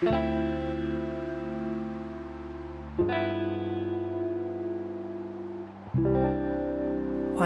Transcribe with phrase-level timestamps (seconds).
[0.00, 0.08] 欢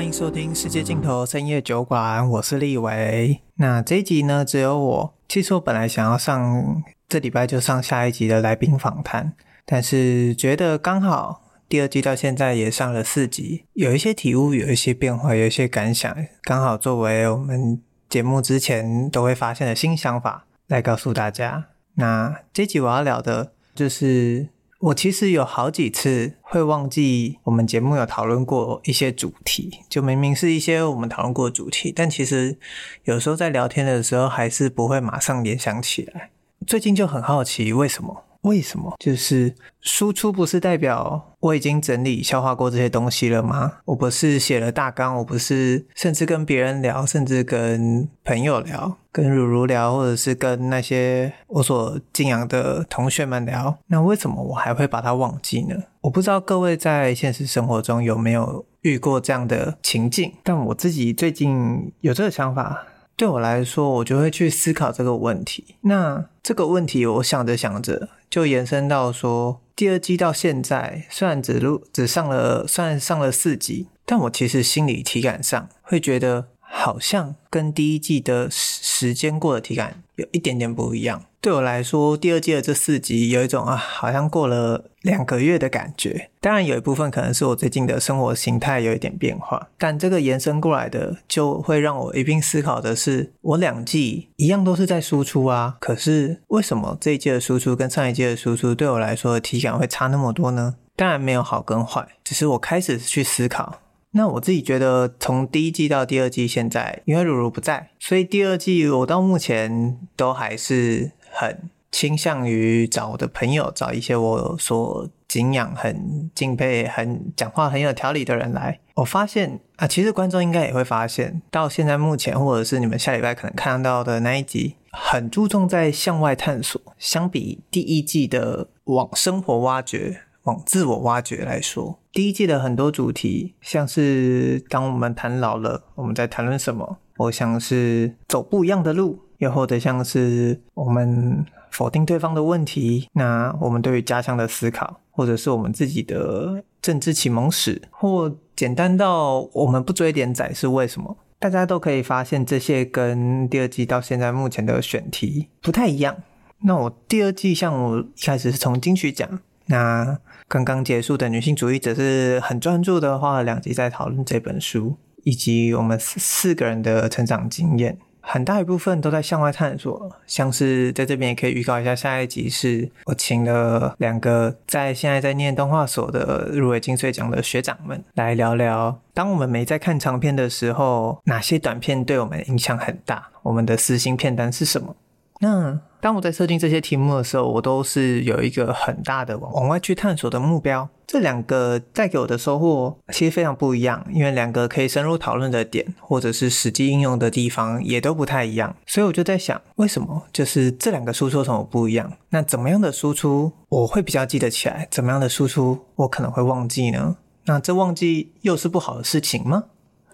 [0.05, 3.41] 迎收听《世界尽头深夜酒馆》，我是立维。
[3.57, 5.15] 那这一集呢，只有我。
[5.29, 9.33] 其实我本来想要上这礼拜就上下一集的来宾访谈，
[9.67, 21.74] 但是觉得刚好第二季到现在也上了四集，有一些体悟，有一些变化，有一些感想，刚好作为我们节目之前都会发现的新想法来告诉大家。
[21.95, 24.49] 那这集我要聊的就是。
[24.81, 32.59] 我其实有好几次会忘记我们节目有讨论过一些主题，就明明是一些我们讨论过的主题，但其实
[33.05, 36.33] 有时候在聊天的时候还是不会马上联想起来。
[36.67, 38.25] 最近就很好奇为什么？
[38.45, 38.95] 为什么？
[38.99, 43.73] 就是输出不是代表我已经整理消化过这些东西了吗？
[43.87, 55.75] 我不是写了大纲，我不是甚至跟别人聊，甚至跟朋友聊，跟如如聊，或者是跟那些我所敬仰的同学们聊，那为什么我还会把它忘记呢？
[56.03, 62.87] 我不知道各位在现实生活中有没有遇过这样的情境，但我自己最近有这个想法。
[63.17, 65.77] 对我来说，我就会去思考这个问题。
[65.83, 81.25] 那这个问题，我想着想着，就延伸到说，第二季到现在，虽然只录只上了，算上了四集，但我其实心理体感上会觉得，好像跟第一季的时时间过的体感有一点点不一样。
[81.41, 86.31] 对我来说，第二季的这四集有一种啊，好像过了两个月的感觉。
[86.41, 100.77] 当然，有一部分可能是我最近的生活形态有一点变化，但这个延伸过来的，就会让我一并思考的是，我两季一样都是在输出啊，可是为什么这一季的输出跟上一季的输出对我来说的体感会差那么多呢？
[100.97, 103.81] 当然没有好跟坏，只是我开始去思考。
[104.15, 111.13] 那我自己觉得，从第一季到第二季，现在因为如如不在，所以第二季我到目前都还是。
[111.37, 118.79] 很倾向于找我的朋友，找一些我所敬仰、很敬佩、很讲话很有条理的人来。
[118.95, 126.81] 我发现啊，其实观众应该也会发现，到现在目前，或者是你们下礼拜可能看到的那一集，很注重在向外探索。
[126.99, 136.99] 相比第一季的往生活挖掘、往自我挖掘来说，第一季的很多主题，像是当我们谈老了，我们在谈论什么？
[137.19, 139.19] 我像是走不一样的路。
[139.39, 151.17] 又或者像是我们否定对方的问题，那我们对于家乡的思考，或者是我们自己的政治启蒙史，或简单到我们不追点载是为什么？
[151.41, 156.17] 大家都可以发现这些跟第二季到现在目前的选题不太一样。
[156.63, 167.99] 那我第二季像我一开始是从金曲奖，那刚刚结束的女性主义者是很专注的花了两集在讨论这本书，以及我们四四个人的成长经验。
[168.27, 184.97] 很大一部分都在向外探索，像是在这边也可以预告一下，下一集是我请了两个在现在在念动画所的入围金穗奖的学长们来聊聊，当我们没在看长片的时候，哪些短片对我们影响很大，我们的私心片单是什么？
[185.41, 190.87] 那当我在设定这些题目的时候，我都是有一个很大的往往外去探索的目标。
[191.07, 198.77] 这两个带给我的收获其实非常不一样，因为两个可以深入讨论的点，或者是实际应用的地方也都不太一样。
[198.87, 202.13] 所以我就在想，为什么就是这两个输出有什么不一样？
[202.29, 204.87] 那怎么样的输出我会比较记得起来？
[204.91, 207.17] 怎么样的输出我可能会忘记呢？
[207.47, 209.65] 那这忘记又是不好的事情吗？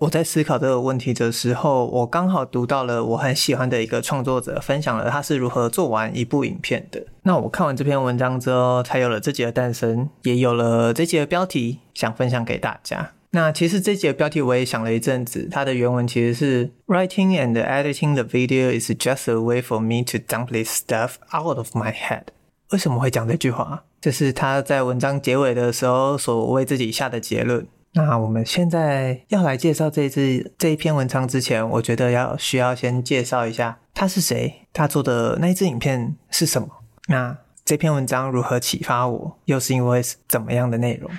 [0.00, 7.04] 我在思考这个问题的时候，我刚好读到了我很喜欢的一个创作者分享了他是如何做完一部影片的。
[7.24, 13.12] 那我看完这篇文章之后，才有了这集的诞生，也有了这集的标题，想分享给大家。
[13.32, 21.16] 那其实这集的标题我也想了一阵子，它的原文其实是 Writing and editing the video is just a way for me to dump this stuff
[21.30, 22.22] out of my head。
[22.70, 23.84] 为什么会讲这句话？
[24.00, 27.66] 这是他在文章结尾的时候所为自己下的结论。
[27.92, 36.68] 那我们现在要来介绍这一次这一篇文章之前，我觉得要需要先介绍一下他是谁，他做的那一支影片是什么。
[37.08, 41.10] 那这篇文章如何启发我，又是因为怎么样的内容？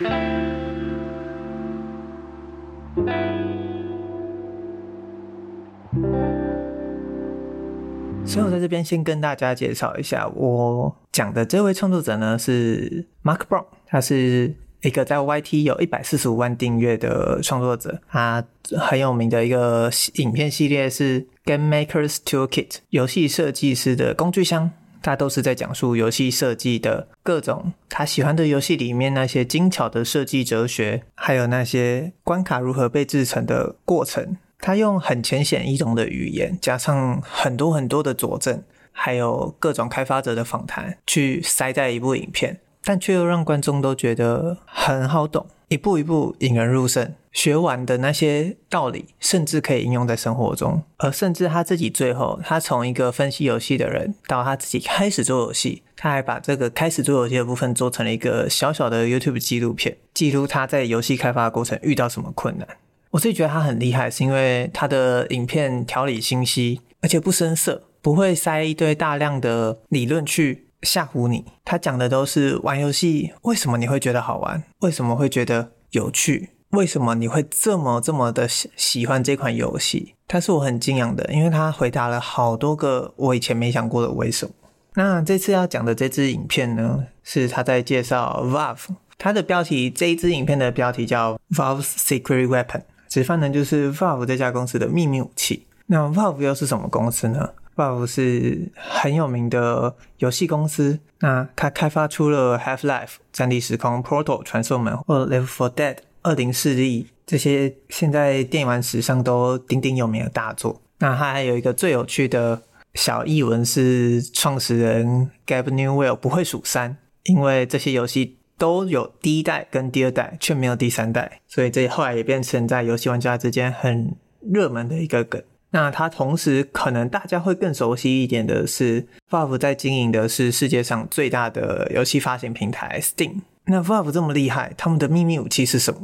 [8.26, 14.56] 所以我在这边先跟大家介绍一下，我讲的这位创作者呢是 Mark Brown，他是。
[14.82, 18.44] 一个在 YT 有一百四十五万订阅的创作者，他
[18.78, 24.72] 很有名的一个影片系列是 Game Maker's Toolkit，游戏设计师的工具箱。
[25.04, 34.38] 他都是在讲述游戏设计的各种他喜欢的游戏里面那些精巧的设计哲学，还有那些关卡如何被制成的过程。
[34.60, 38.62] 他用很浅显易懂的语言，加上很多很多的佐证，
[38.92, 47.14] 还有各种开发者的访谈去塞在一部影片，但却又让观众都觉得很好懂，一步一步引人入胜。
[47.32, 50.84] 学完的那些道理，甚至可以应用在生活中。
[50.98, 62.68] 而甚至他自己最后，他从一个分析游戏的人，到他自己开始做游戏，他还把这个开始做游戏的部分做成了一个小小的 YouTube 纪录片，记录他在游戏开发的过程遇到什么困难。
[63.12, 71.46] 我自己觉得他很厉害，是因为他的影片条理清晰，而且不生涩，不会塞一堆大量的理论去吓唬你。
[71.64, 74.64] 他讲的都是玩游戏，为什么你会觉得好玩？
[74.80, 76.50] 为什么会觉得有趣？
[76.72, 80.16] 为什么你会这么这么的喜喜欢这款游戏？
[80.28, 84.54] 他是我很敬仰的，因为他回答了好多个我以前没想过的为什么。
[84.94, 95.68] 那这次要讲的这支影片呢，是他在介绍 Valve，他的标题，这一支影片的标题叫 Valve's Secret Weapon，直翻呢就是 Valve 这家公司的秘密武器。
[95.88, 105.98] 那 Valve 又是什么公司呢？Valve 是很有名的游戏公司，那它开发出了 Half-Life、战地时空、Portal、传送门或 Left 4 Dead。
[106.24, 112.62] 二零四力这些现在电玩史上都鼎鼎有名的大作，那它还有一个最有趣的
[112.94, 125.42] 小译文是创始人 Gab Newell 不会数三，因为这些游戏都有第一代跟第二代，却没有第三代，所以这后来也变成在游戏玩家之间很热门的一个梗。
[125.72, 133.42] 那它同时可能大家会更熟悉一点的是，Valve 在经营的是世界上最大的游戏发行平台 Steam。
[133.66, 136.02] 那 Valve 这么厉害，他们的秘密武器是什么？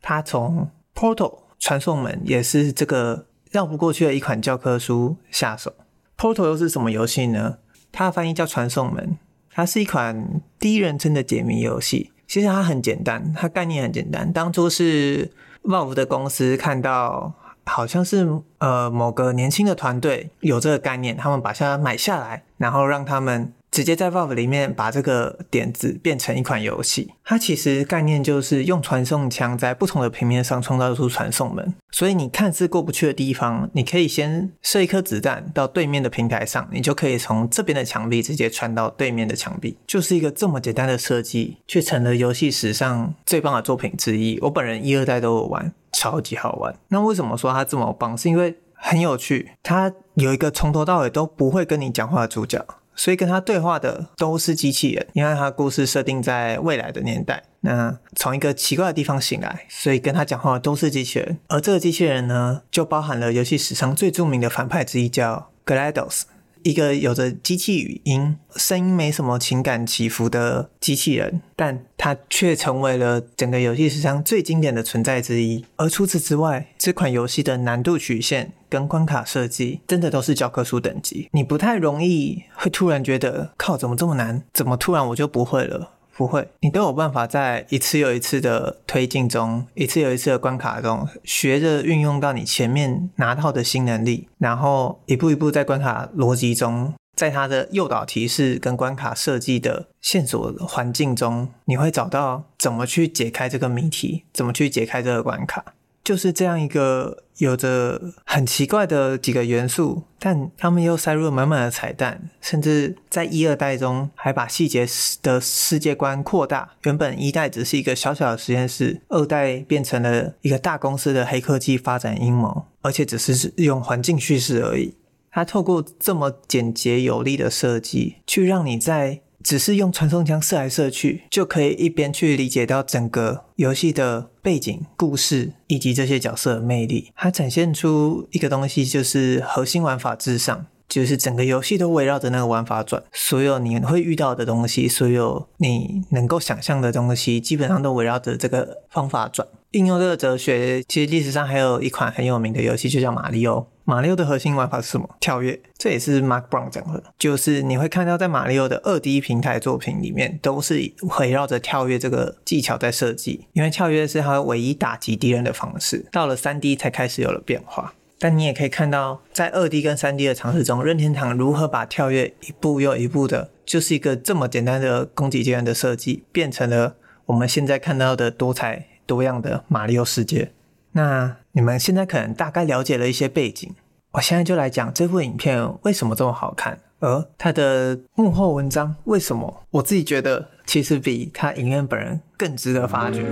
[0.00, 5.74] 他从 Portal 传送门也是这个绕不过去的一款教科书下手。
[6.16, 7.58] Portal 又是什么游戏呢？
[7.90, 9.18] 它的翻译叫传送门，
[9.50, 12.12] 它是一款第一人称的解谜游戏。
[12.28, 14.32] 其实它很简单，它概念很简单。
[14.32, 15.30] 当初是
[15.62, 17.34] Valve 的公司看到，
[17.68, 18.26] 好像是
[18.58, 23.52] 呃某个年轻的团队有这个概念，他们把它买下来，然后让他们。
[23.70, 44.38] 直接在 Valve 里面把这个点子变成一款游戏，它其实概念就是用传送枪在不同的平面上创造出传送门，所以你看似过不去的地方，你可以先射一颗子弹到对面的平台上，你就可以从这边的墙壁直接穿到对面的墙壁，就是一个这么简单的设计，却成了游戏史上最棒的作品之一。
[44.40, 46.74] 我本人一二代都有玩，超级好玩。
[46.88, 48.16] 那为什么说它这么棒？
[48.16, 52.64] 是因为很有趣，它有一个从头到尾都不会跟你讲话的主角。
[52.94, 61.38] 所以跟他对话的都是机器人，因为他故事设定在未来的年代，那从一个奇怪的地方醒来，所以跟他讲话的都是机器人。
[61.46, 66.22] 而这个机器人呢，就包含了游戏史上最著名的反派之一，叫 GLaDOS。
[66.68, 75.64] 一个有着机器语音、声音没什么情感起伏的机器人，但它却成为了整个游戏史上最经典的存在之一。
[75.76, 84.42] 而除此之外，这款游戏的难度曲线跟关卡设计真的都是教科书等级，你不太容易会突然觉得靠，怎么这么难？
[84.52, 85.92] 怎么突然我就不会了？
[86.18, 105.66] 不会，你都有办法在一次又一次的推进中，一次又一次的关卡中，学着运用到你前面拿到的新能力，然后一步一步在关卡逻辑中，在它的诱导提示跟关卡设计的线索环境中，你会找到怎么去解开这个谜题，怎么去解开这个关卡。
[106.02, 114.86] 就是这样一个有着很奇怪的几个元素，但他们又塞入了满满的彩蛋，甚至在一二代中还把细节
[115.22, 116.70] 的世界观扩大。
[116.82, 124.94] 原本一代只是一个小小的实验室，二代变成了一个大公司的黑科技发展阴谋，而且只是用环境叙事而已。
[125.30, 129.20] 它透过这么简洁有力的设计，去让你在。
[129.42, 137.12] 只是用传送枪射来射去，就可以一边去理解到整个游戏的背景、故事以及这些角色的魅力。
[137.14, 143.02] 它展现出一个东西，就是核心玩法至上，就是整个游戏都围绕着那个玩法转。
[143.12, 149.46] 所有你会遇到的东西，所有你能够想象的东西，基本上都围绕着这个方法转。
[149.72, 153.66] 应用这个哲学，其实历史上还有一款很有名的游戏，就叫马里奥。
[153.88, 155.08] 马里奥的核心玩法是什么？
[155.18, 155.58] 跳跃。
[155.78, 163.46] 这也是 Mark Brown 讲的，就是你会看到在马里奥的二 D 平台作品里面，都是围绕着跳跃这个技巧在设计。
[163.54, 166.04] 因为跳跃是它唯一打击敌人的方式。
[166.12, 167.94] 到了三 D 才开始有了变化。
[168.18, 178.88] 但你也可以看到，在二 D 跟三 D 的尝试中，任天堂如何把跳跃一步又一步的，就是一个这么简单的攻击阶段的设计，变成了我们现在看到的多彩。
[179.06, 180.52] 多样的马里奥世界，
[180.92, 183.74] 那你们现在可能大概了解了一些背景，
[184.12, 193.24] 我现在就来讲这部影片为什么这么好看，而它的幕后文章为什么我自己觉得其实比他影院本人更值得发掘。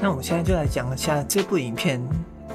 [0.00, 2.00] 那我现在就来讲一下这部影片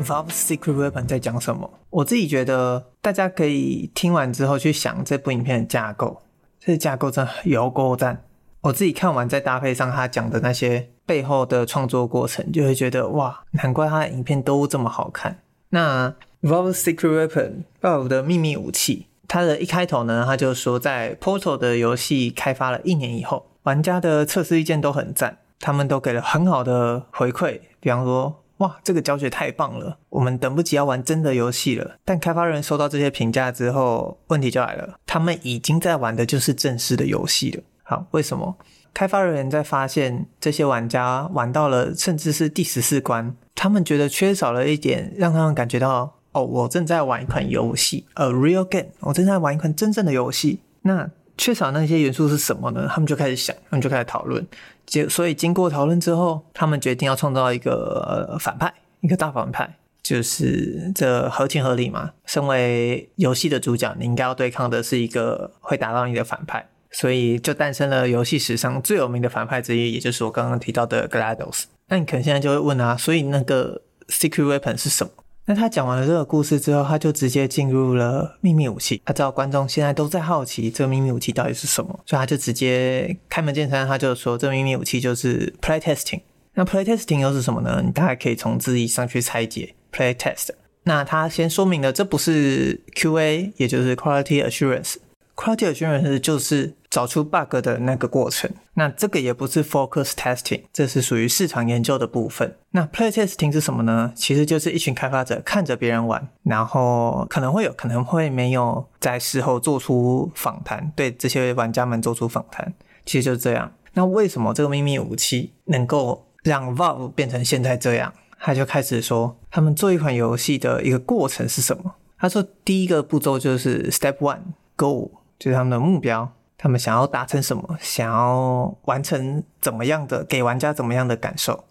[0.04, 1.70] Valve Secret Weapon》在讲什么。
[1.90, 6.22] 我自己觉得，大家可以听完之后去想这部影片的架构，
[6.60, 8.24] 这架构真的有够赞。
[8.62, 15.40] 我自己看完再搭配上他讲的那些背后的创作过程，就会觉得哇，难怪他的影片都这么好看。
[15.70, 16.10] 那
[16.42, 17.52] 《Valve Secret Weapon》
[17.82, 25.38] Valve 的秘密武器，它的一开头呢，他就说在 Portal 的游戏开发了一年以后，玩家的测试意见都很赞。
[25.62, 31.98] 他们都给了很好的回馈，比方说，哇，这个教学太棒了，我们等不及要玩真的游戏了。
[32.06, 37.64] 但开发人收到这些评价之后，问题就来了，他们已经在玩的就是正式的游戏了。
[37.84, 38.58] 好，为什么？
[38.94, 50.60] 开发人员在发现这些玩家玩到了甚至是第十四关，他们觉得缺少了一点，让他们感觉到，哦，我正在玩一款游戏，a real game，我正在玩一款真正的游戏。
[50.82, 52.90] 那缺少那些元素是什么呢？
[52.90, 54.46] 他们就开始想，他们就开始讨论。
[54.90, 62.12] 就所以经过讨论之后，他们决定要创造一个、反派，一个大反派，就是这合情合理嘛。
[62.26, 71.66] 身为游戏的主角，你应该要对抗的是一个会打到你的反派，所以就诞生了游戏史上最有名的反派之一，也就是我刚刚提到的 GLaDOS。
[71.90, 75.12] 那你可能现在就会问啊，所以那个 Secret Weapon 是什么？
[75.50, 79.02] 那他讲完了这个故事之后，他就直接进入了秘密武器。
[79.04, 86.22] 他知道观众现在都在好奇这个秘密武器到底是什么，所以他就直接开门见山，他就说这秘密武器就是 Playtesting。
[86.54, 87.82] 那 Playtesting 又是什么呢？
[87.84, 90.50] 你大概可以从字义上去拆解 Playtest。
[90.84, 94.98] 那他先说明了这不是 QA，也就是 Quality Assurance。
[95.36, 102.58] Quality Assurance 就是找出 bug 的那个过程，那这个也不是 focus testing，这是属于市场研究的部分。
[102.72, 104.12] 那 play testing 是什么呢？
[104.16, 112.74] 其实就是一群开发者看着别人玩，然后可能会有，可能会没有，在事后做出访谈，对这些玩家们做出访谈，
[113.06, 113.72] 其实就是这样。
[113.94, 118.12] 那为什么这个秘密武器能够让 Valve 变成现在这样？
[118.40, 121.96] 他就开始说，他们做一款游戏的一个过程是什么？
[122.18, 124.40] 他说，第一个步骤就是 Step One
[124.76, 125.12] Go。
[125.40, 126.30] 就是他们的目标，
[126.62, 131.64] 他们想要达成什么，想要完成怎么样的，给玩家怎么样的感受。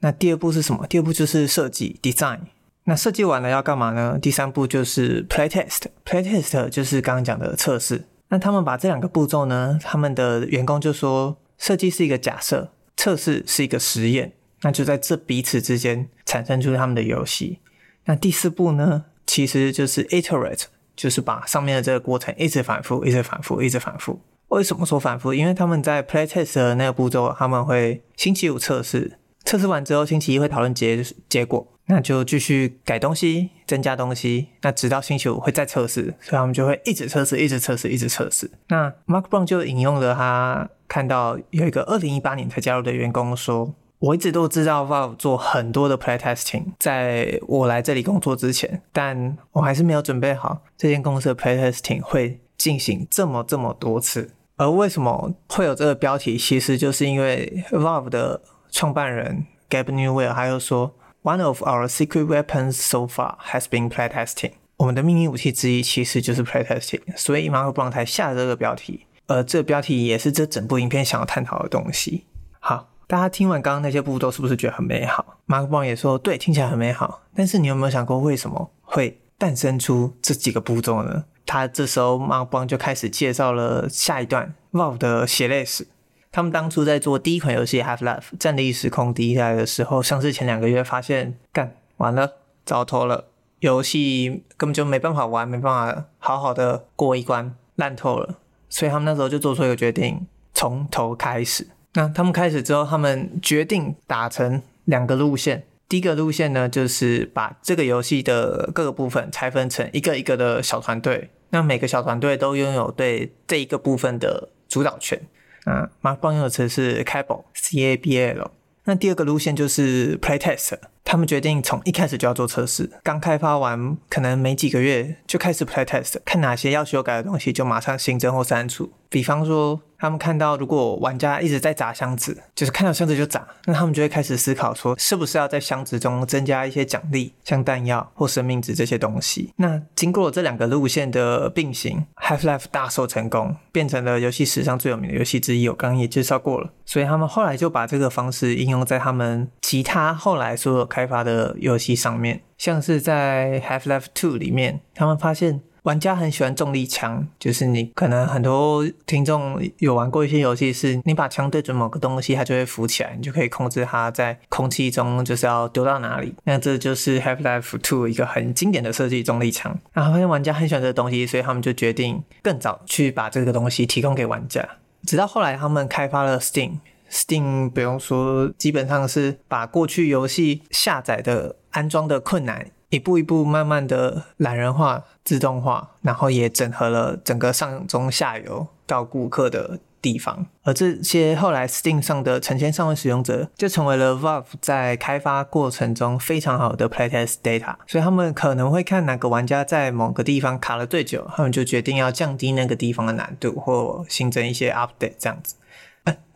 [0.00, 0.86] 那第二步是什么？
[0.86, 2.40] 第二步就是设计 （design）。
[2.84, 4.18] 那设计完了要干嘛呢？
[4.20, 5.84] 第三步就是 playtest。
[6.04, 8.06] playtest 就是刚刚讲的测试。
[8.28, 14.34] 那他们把这两个步骤呢，他们的员工就说，设计是一个假设，测试是一个实验。
[14.60, 17.60] 那就在这彼此之间产生出他们的游戏。
[18.04, 20.64] 那第四步呢，其实就是 iterate。
[20.96, 24.20] 就是把上面的这个过程一直反复，一直反复，一直反复。
[24.48, 25.34] 为什么说反复？
[25.34, 38.50] 因为他们在 playtest 的那个步骤，他们会星期五测试，测试完之后星期一会讨论结结果，那就继续改东西，增加东西，那直到星期五会再测试，所以他们就会一直测试，一直测试，一直测试。
[38.68, 43.74] 那 Mark Brown 就引用了他看到有一个二零一八年才加入的员工说。
[44.00, 54.32] 我一直都知道 Val 做很多的 playtesting，在我来这里工作之前，但我还是没有准备好这间公司的 playtesting 会进行这么这么多次。
[54.56, 56.38] 而为什么会有这个标题？
[56.38, 64.52] 其实就是因为 Valve 的创办人 Gabe Newell 还有说，One of our secret weapons so far has been playtesting。
[64.76, 69.06] 我们的秘密武器之一其实就是 playtesting，所以 Mark Brown 才下了这个标题。
[69.26, 72.24] 而这个标题也是这整部影片想要探讨的东西。
[72.60, 72.90] 好。
[73.06, 77.20] 大家听完刚刚那些步骤，是不是觉得很美好？Mark Brown 也说，对，听起来很美好。
[77.34, 81.24] 但是你有没有想过，为什么会诞生出这几个步骤呢？
[81.44, 85.86] 他这时候 marbon 就开始介绍了下一段 Valve 的血泪史。
[86.32, 92.32] 他们当初在做第一款游戏《Half-Life》战栗时空第一代的时候，上市前两个月发现，干完了，
[92.64, 93.26] 糟透了，
[93.58, 98.38] 游戏根本就没办法玩，没办法好好的过一关，烂透了。
[98.70, 101.68] 所以他们那时候就做出一个决定，从头开始。
[101.92, 105.64] 那他们开始之后，他们决定打成两个路线。
[105.88, 111.30] 第一个路线呢，就是把这个游戏的各个部分拆分成一个一个的小团队。
[111.50, 115.20] 那每个小团队都拥有对这一个部分的主导权。
[115.66, 118.50] 嗯，Mark Brown 用的词是 cable（c-a-b-l）。
[118.86, 120.78] 那第二个路线就是 Playtest。
[121.04, 128.90] 他们决定从一开始就要做测试，刚开发完可能没几个月就开始 Playtest，看哪些要修改的东西就马上新增或删除。
[129.08, 129.80] 比方说。
[129.96, 139.54] 他们看到，如果玩家一直在砸箱子，就是看到箱子就砸，那他们就会开始思考说，是不是要在箱子中增加一些奖励，像弹药或生命值这些东西。
[139.56, 145.66] 那经过这两个路线的并行，Half-Life 大受成功，变成了游戏史上最有名的游戏之一。
[145.70, 155.62] 我刚刚也介绍过了，所以他们后来就把这个方式应用在他们其他后来所有开发的游戏上面，像是在 Half-Life 2里面，他们发现。
[155.84, 166.34] 玩家很喜欢重力枪，就是你可能很多听众有玩过一些游戏，是你把枪对准某个东西，它就会浮起来，你就可以控制它在空气中就是要丢到哪里。
[166.44, 169.78] 那这就是 Half-Life to 一个很经典的设计重力枪。
[169.92, 174.66] 然后发现玩家很喜欢这个东西，所以他们就决定更早去把这个东西提供给玩家。
[175.06, 182.68] 直到后来他们开发了 Steam，Steam 不用说，基本上是把过去游戏下载的安装的困难。
[182.94, 190.46] 一步一步慢慢的懒人化、自动化，然后也整合了整个上中下游到顾客的地方。
[190.62, 197.74] 而这些后来 Steam 上的成千上万使用者，就成为了 Valve 在开发过程中非常好的 playtest data。
[197.88, 205.56] 所以他们可能会看哪个玩家在某个地方卡了最久，他们就决定要降低那个地方的难度，或新增一些 update 这样子。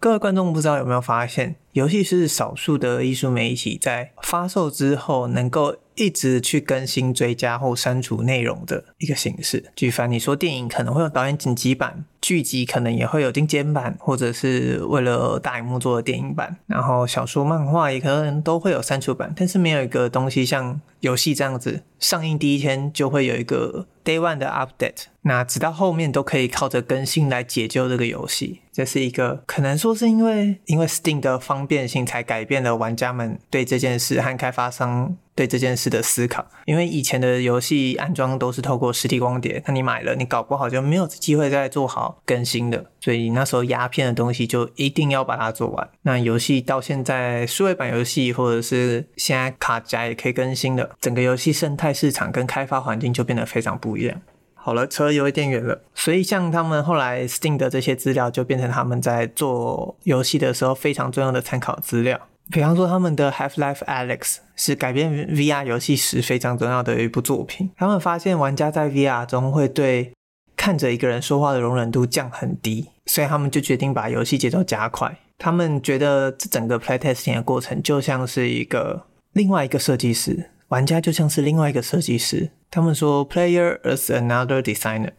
[0.01, 5.77] 各位观众不知道有没有发现，游戏是少数的艺术媒体在发售之后能够。
[5.99, 9.71] 一直去更新、追加或删除内容的一个形式。
[9.75, 16.57] 举凡你说电影可能会有导演剪辑版，剧集可能也会有精简版，或者是为了大荧幕做的电影版。
[16.67, 28.61] 然后小说、漫画也可能都会有删除版，但是没有一个东西像游戏这样子，上映第一天就会有一个 Day One 的 Update，那直到后面都可以靠着更新来解救这个游戏。
[28.73, 35.17] 这是一个可能说是因为因为 Steam 的方便性才改变了玩家们对这件事和开发商。
[35.39, 45.89] 对这件事的思考，因为以前的游戏安装都是透过实体光碟，那你买了，你搞不好就没有机会再做好更新的，所以那时候压片的东西就一定要把它做完。
[46.03, 54.21] 那游戏到现在数位版游戏或者是现在卡夹也可以更新的，整个游戏生态市场跟开发环境就变得非常不一样。
[54.57, 62.21] 好了，车有一点远了，所以像他们后来 Steam 的这些资料就变成他们在做游戏的时候非常重要的参考资料。
[62.51, 67.71] 比方说，他们的 Half-Life Alex 是改编 VR 游戏时非常重要的一部作品。
[67.77, 70.13] 他们发现玩家在 VR 中会对
[70.57, 75.19] 看着一个人说话的容忍度降很低，所以他们就决定把游戏节奏加快。
[75.37, 82.51] 他们觉得这整个 playtesting 的过程就像是一个另外一个设计师，玩家就像是另外一个设计师。
[82.71, 85.13] 他们说 Player as another designer。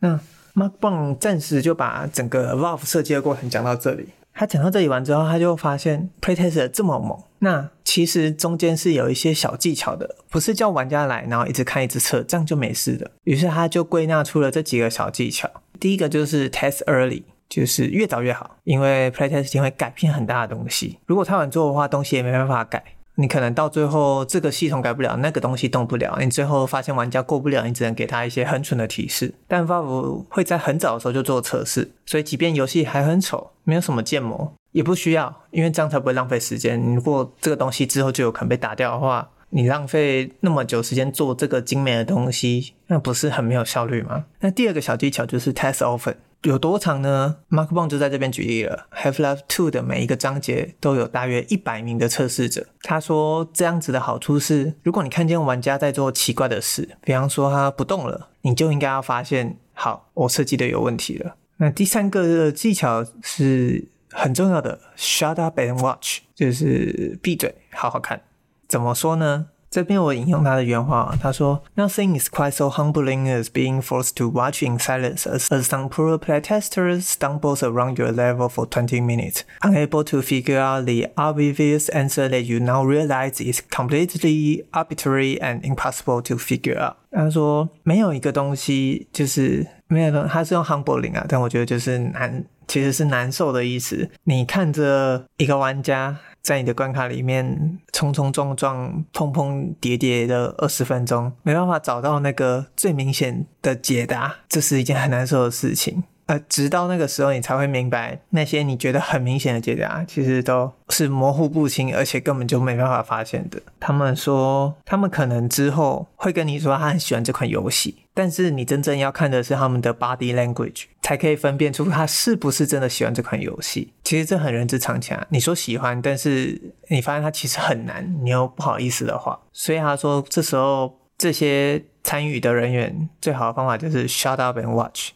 [0.00, 0.20] 那
[0.54, 4.08] Mark Brown 暂时就把整个 Valve 设计的过程讲到这里。
[4.38, 13.10] 他讲到这里完之后，他就发现 playtest 这么猛，那其实中间是有一些小技巧的，不是叫玩家来，然后一直看一直测，这样就没事的。
[13.24, 15.50] 于是他就归纳出了这几个小技巧。
[15.80, 20.98] 第一个就是 test early，就是越早越好，因为 playtesting 会改变很大的东西。
[21.06, 22.84] 如果太晚做的话，东西也没办法改。
[23.18, 29.34] 你可能到最后这个系统改不了，那个东西动不了，你最后发现玩家过不了，你只能给他一些很蠢的提示。
[29.48, 36.78] 但 Valve 会在很早的时候就做测试，所以即便游戏还很丑，没有什么建模，也不需要，因为这样才不会浪费时间。
[36.94, 44.26] 如果这个东西之后就有可能被打掉的话，你浪费那么久时间做这个精美的东西，那不是很没有效率吗？
[44.40, 46.16] 那第二个小技巧就是 test often。
[46.46, 48.86] 有多长呢？Mark Bond 就在这边举例了。
[48.92, 52.64] Half-Life 2的每一个章节都有大约一百名的测试者。
[52.82, 61.34] 他说这样子的好处是，如果你看见玩家在做奇怪的事，比方说他不动了，你就应该要发现，好，我设计的有问题了。
[61.56, 68.22] 那第三个技巧是很重要的，Shut up and watch，就是闭嘴，好好看。
[68.68, 69.48] 怎么说呢？
[69.69, 76.17] 这边我引用他的原话，他说：“Nothing is quite so humbling as being forced to watch in silence as, as some poor
[76.17, 82.27] playtester stumbles around your level for twenty minutes, unable to figure out the obvious answer
[82.27, 94.09] that you now realize is completely arbitrary and impossible to figure out。”他说：“没有一个东西就是没有东，他是用 humbling 啊，但我觉得就是难，其实是难受的意思。
[94.25, 106.04] 你看着一个玩家。” 在你的关卡里面冲冲撞撞、碰碰叠叠的二十分钟，没办法找到那个最明显的解答，这是一件很难受的事情。
[106.26, 113.60] 呃，直到那个时候，你才会明白，那些你觉得很明显的解答，其实都是模糊不清，而且根本就没办法发现的。
[113.80, 123.92] 他们说，他们可能之后会跟你说，他很喜欢这款游戏，但是你真正要看的是他们的 body language，才可以分辨出他是不是真的喜欢这款游戏。
[124.04, 125.26] 其实这很人之常情啊。
[125.28, 135.10] 你说喜欢，但是你发现它其实很难，你又不好意思的话，所以他说，这时候这些参与的人员最好的方法就是 shut up and watch。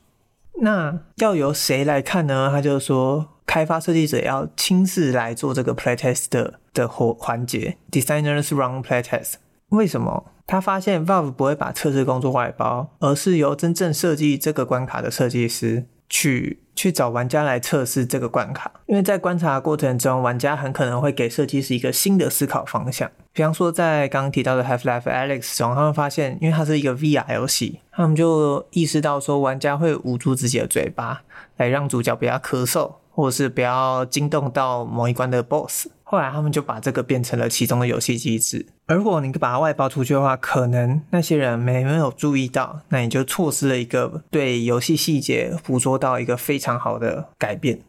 [0.61, 2.51] 那要由谁来看呢？
[2.53, 9.37] 他就说，开发设计者要亲自来做这个 playtest 的的环环节，designers run playtest。
[9.70, 10.26] 为什么？
[10.46, 23.09] 他发现 Valve 不会把测试工作外包，而是由真正设计这个关卡的设计师去去找玩家来测试这个关卡，因为在观察过程中，玩家很可能会给设计师一个新的思考方向。
[23.33, 31.22] 比方说，在刚刚提到的 Half-Life Alex 中，他们发现，因为它是一个 VR 游戏，他们就意识到说，玩家会捂住自己的嘴巴，
[31.59, 32.94] 来让主角不要咳嗽。
[33.11, 38.66] 或者是不要惊动到某一关的 BOSS，后来他们就把这个变成了其中的游戏机制。
[38.87, 47.81] 而如果你把它外包出去的话，可能那些人没没有注意到，那你就错失了一个对游戏细节捕捉到一个非常好的改变。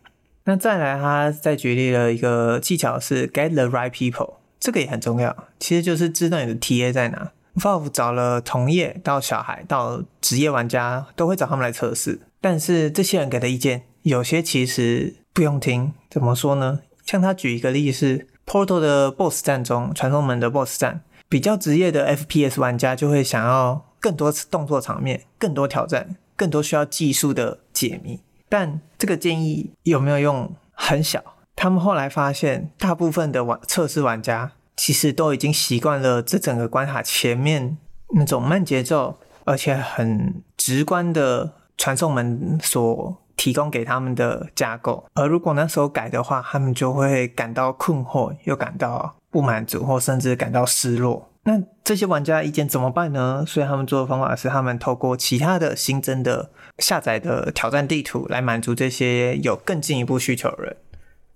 [0.45, 7.31] 那再来，他再举例了一个技巧是 Get the right people，这个也很重要，其实就是知道你的 TA 在哪。
[7.55, 13.83] Valve 找了同业到小孩到职业玩家都会找他们来测试，但是这些人给的意见。
[14.03, 16.79] 有些其实不用听，怎么说呢？
[17.05, 28.19] 像他举一个例子是，Portal 的 BOSS 战中，传送门的 BOSS 战，比较职业的 FPS 玩家就会想要更多动作场面、更多挑战、更多需要技术的解谜。
[28.49, 30.55] 但这个建议有没有用？
[30.73, 31.23] 很小。
[31.55, 37.77] 他们后来发现，大部分的玩测试玩家其实都已经习惯了这整个关卡前面
[38.15, 43.20] 那种慢节奏，而且很直观的传送门所。
[43.41, 51.27] 提供给他们的架构，而如果那时候改的话，他们就会感到困惑，又感到不满足，或甚至感到失落。
[51.45, 53.43] 那这些玩家意见怎么办呢？
[53.47, 60.77] 所以他们做的方法是，他们透过其他的新增的下载的挑战地图来满足这些有更进一步需求的人。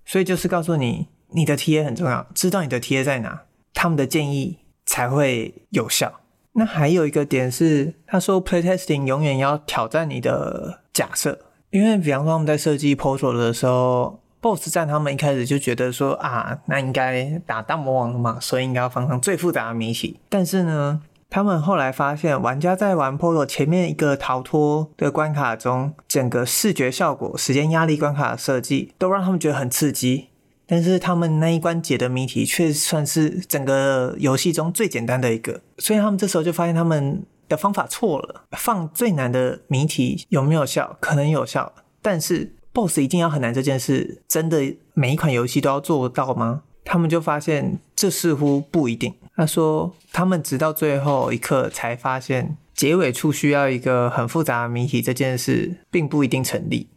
[0.04, 3.42] 所以就是告诉你，你的 TA 很重要，知道你的 TA 在哪，
[3.74, 6.20] 他们的建议才会有效。
[6.52, 11.40] 那还有一个点是，他说 playtesting 永远要挑战你的假设。
[11.70, 20.20] 因为比方说他们在设计 Portal 的时候，BOSS 战他们一开始就觉得说啊，那应该打大魔王了嘛，所以应该要放上最复杂的谜题。
[20.28, 30.28] 但是呢，他们后来发现，玩家在玩 Portal 前面一个逃脱的关卡中，整个视觉效果、时间压力关卡的设计，都让他们觉得很刺激。
[30.68, 35.60] 但是他们那一关解的谜题，却算是整个游戏中最简单的一个。
[35.78, 37.24] 所以他们这时候就发现他们。
[37.48, 40.96] 的方法错了，放最难的谜题有没有效？
[41.00, 46.62] 可能有效，但是 BOSS 一定要很难这件事，真的每一款游戏都要做到吗？
[46.84, 49.14] 他们就发现这似乎不一定。
[49.34, 56.88] 他说，他们直到最后一刻才发现，结尾处需要一个很复杂的谜题这件事，并不一定成立。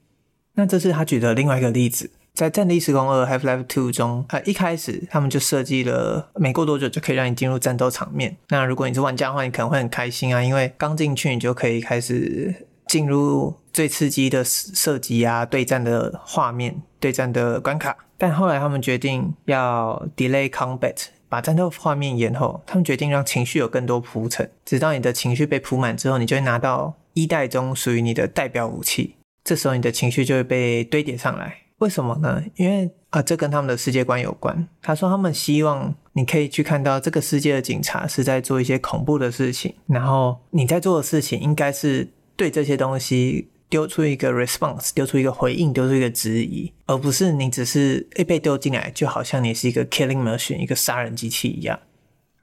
[0.53, 2.11] 那这是他举的另外一个例子。
[2.39, 8.37] 在《战地时空二》（Half-Life Two） 中，啊，一开始他们就设计了，没过多久就可以让你进入战斗场面。
[8.47, 17.97] 那如果你是玩家的话，你可能会很开心啊，因为刚进去你就可以开始进入最刺激的射击啊、对战的画面、对战的关卡。
[18.17, 22.63] 但后来他们决定要 delay combat，把战斗画面延后。
[22.65, 29.17] 他们决定让情绪有更多铺陈，直到你的情绪被铺满之后，你就会拿到一代中属于你的代表武器。
[29.43, 31.63] 这时候你的情绪就会被堆叠上来。
[31.79, 32.41] 为什么呢？
[32.55, 34.67] 因为啊，这跟他们的世界观有关。
[34.81, 51.79] 他说他们希望你可以去看到这个世界的警察是在做一些恐怖的事情，然后你在做的事情应该是对这些东西丢出一个 response，丢出一个回应，丢出一个质疑，而不是你只是一被丢进来，就好像你是一个 killing machine，一个杀人机器一样。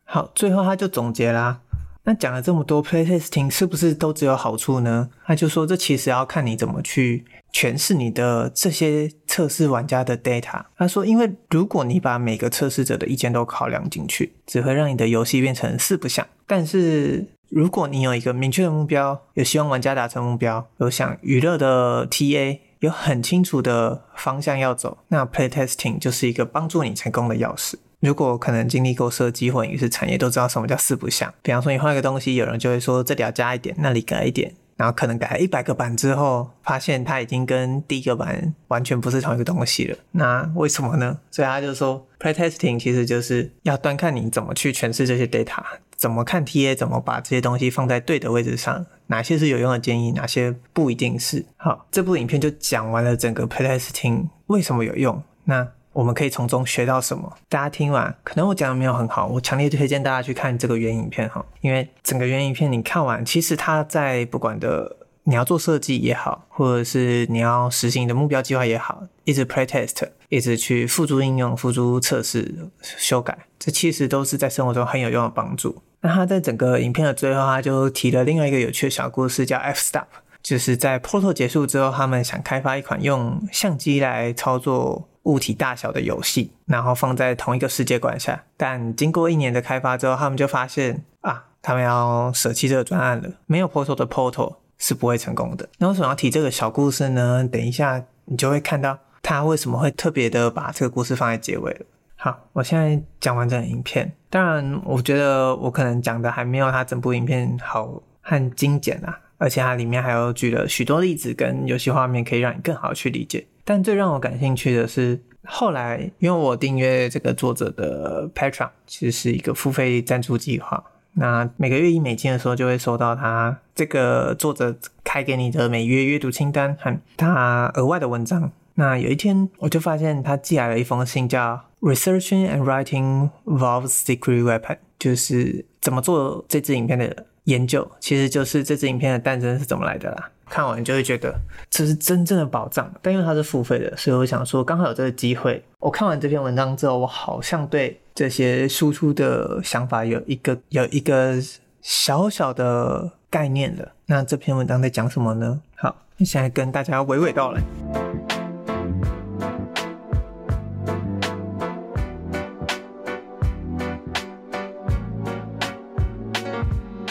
[0.05, 1.61] 好，最后他就总结啦。
[2.05, 5.11] 那讲了这么多，playtesting 是不是都只有好处呢？
[5.25, 7.25] 他就说，这其实要看你怎么去
[7.56, 10.62] 诠释你的这些测试玩家的 data。
[10.76, 16.26] 他说，因为如果你把每个测试者的意见都考量进去，只会让你的游戏变成四不像。
[16.46, 27.76] 但是如果你有一个明确的目标，有希望玩家达成目标，有想娱乐的 TA，有很清楚的方向要走，那 playtesting 就是一个帮助你成功的钥匙。
[28.00, 31.32] 如果可能经历过设计或影视产业，都知道什么叫四不像。
[31.40, 39.96] 比方说，你换一个东西，有人就会说这里要加一点，那里改一点，然后可能改了一百个版之后，发现它已经跟第一个版完全不是同一个东西了。
[40.12, 41.18] 那为什么呢？
[41.30, 45.62] 所以他就说，playtesting 其实就是要端看你怎么去诠释这些 data，
[45.96, 51.44] 怎么看 TA，怎么把这些东西放在对的位置上，哪些是有用的建议，哪些不一定是。
[51.56, 55.22] 好，这部影片就讲完了整个 playtesting 为什么有用。
[55.44, 57.38] 那我们可以从中学到什么？
[57.48, 75.80] 大家听完，可能我讲的没有很好，我强烈推荐大家去看这个原影片哈，因为整个原影片你看完，其实它在不管的你要做设计也好，或者是你要实行的目标计划也好，一直 playtest，一直去付诸应用、付诸测试、修改，这其实都是在生活中很有用的帮助。
[76.02, 80.04] 那他在整个影片的最后，他就提了另外一个有趣的小故事，叫 F-Stop，
[80.42, 85.09] 就是在 Portal 结束之后，他们想开发一款用相机来操作。
[85.26, 93.28] 物体大小的游戏，然后放在同一个世界观下，但经过一年的开发之后，他们就发现啊，他们要舍弃这个专案了。
[93.46, 95.68] 没有 Portal 的 Portal，是不会成功的。
[95.78, 97.46] 那为什么要提这个小故事呢？
[97.46, 101.86] 等一下你就会看到他为什么会特别的把这个故事放在结尾了。
[102.14, 104.10] 好，我现在讲完整影片。
[104.30, 113.44] 当然，我觉得我可能讲的还没有他整部影片好和精简啊，而且它里面还有举了许多例子跟游戏画面，可以让你更好去理解。
[113.66, 120.85] 但最让我感兴趣的是，后来因为我订阅这个作者的 Patreon，其实是一个付费赞助计划。
[121.14, 128.52] 那每个月一美金的时候，就会收到他这个作者开给你的每月阅读清单和他额外的文章。
[128.74, 140.31] 那有一天，我就发现他寄来了一封信，叫 Researching and Writing Valve's Secret Weapon，就是怎么做这支影片的研究，其实就是这支影片的诞生是怎么来的啦。
[140.48, 141.35] 看完就会觉得
[141.68, 145.62] 这是真正的宝藏，但因为它是付费的，所以我想说，刚好有这个机会。
[145.78, 151.35] 我看完这篇文章之后，我好像对这些输出的想法有一个有一个
[151.82, 153.92] 小小的概念了。
[154.06, 155.61] 那这篇文章在讲什么呢？
[155.76, 157.61] 好，现在跟大家娓娓道来。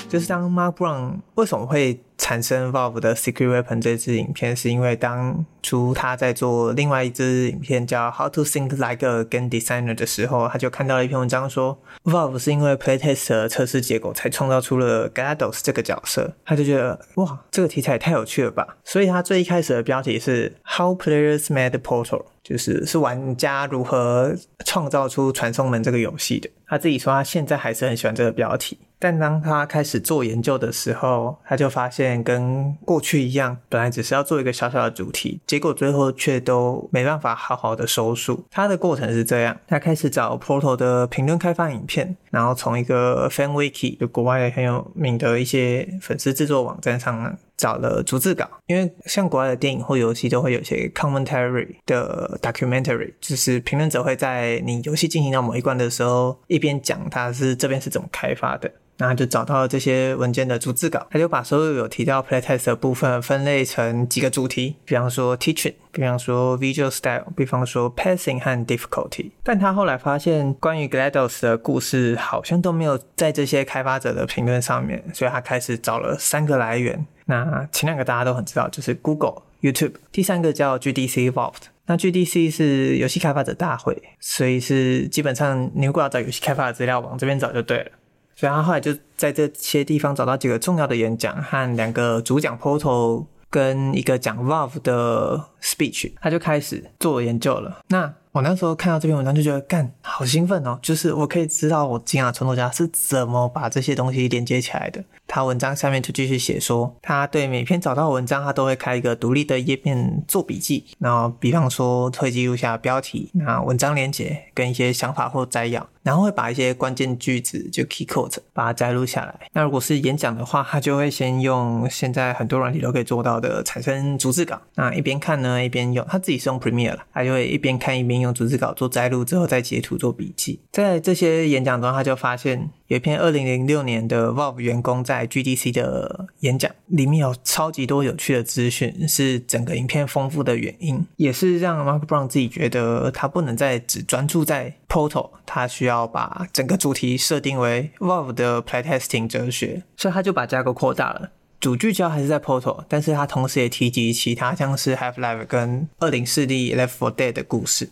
[0.07, 9.49] 就是当 Mark Brown 为什么会产生 Valve 的 Secret Weapon 这支影片，是因为当初他在做另外一支影片叫 How to Think Like a Game
[9.49, 26.49] Designer 的时候，他就看到了一篇文章说，Valve 是因为 Playtest 的测试结果才创造出了 GLaDOS 这个角色，他就觉得哇，这个题材也太有趣了吧，所以他最一开始的标题是 How Players Made Portal，就是是玩家如何创造出传送门这个游戏的。
[26.67, 28.79] 他自己说他现在还是很喜欢这个标题。
[28.97, 38.45] 但当他开始做研究的时候，他就发现跟过去一样，本来只是要做一个小小的主题，结果最后却都没办法好好的收束。
[38.49, 48.49] 他的过程是这样：他开始找 Portal 的评论开发影片，然后从一个 Fan Wiki 就国外很有名的一些粉丝制作网站上找了逐字稿。
[48.67, 58.71] 因为像国外的电影或游戏都会有一些 commentary 的 documentary，就是评论者会在你游戏进行到某一关的时候，一边讲他是这边是怎么开发的。
[58.97, 69.31] 那就找到了这些文件的逐字稿，他就把所有有提到 playtest 的部分分类成几个主题，比方说 teaching，比方说 visual style，比方说 passing 和 difficulty。
[69.43, 77.05] 但他后来发现，关于 GLaDOS 的故事好像都没有在这些开发者的评论上面，所以他开始找了三个来源。
[77.25, 81.55] 那前两个大家都很知道，就是 Google、YouTube，第三个叫 GDC Valve。
[81.87, 87.91] 那 GDC 是游戏开发者大会，所以是基本上你如果要找游戏开发的资料，往这边找就对了。
[88.35, 97.79] 所以他后来就在这些地方找到几个重要的演讲和两个主讲 Portal 跟一个讲 v o v e 的 speech，他就开始做研究了。
[97.87, 100.77] 那我那时候看到这篇文章就觉得，干，好兴奋哦！
[100.81, 105.01] 就是我可以知道我惊讶创作家是怎么把这些东西连接起来的。
[105.25, 119.49] 他文章下面就继续写说，他对每篇找到文章，他都会开一个独立的页面做笔记，然后比方说会记录下标题、那文章连接跟一些想法或摘要，然后会把一些关键句子就 key quote 把它摘录下来。
[119.53, 130.59] 那如果是演讲的话，他就会先用现在很多软体都可以做到的产生逐字稿，那一边看呢一边用，他自己是用 Premiere 了，他就会一边看一边用逐字稿做摘录，之后再截图做笔记。
[130.71, 132.69] 在这些演讲中，他就发现。
[132.87, 156.45] 有一篇二零零六年的 Valve 员工在 GDC 的演讲，里面有超级多有趣的资讯，是整个影片丰富的原因，也是让 Mark Brown 自己觉得他不能再只专注在 Portal，他需要把整个主题设定为 Valve 的 Playtesting 哲学，所以他就把架构扩大了，主聚焦还是在 Portal，但是他同时也提及其他像是 Half-Life 跟二零四
[156.45, 157.89] D Left 4 Dead 的故事。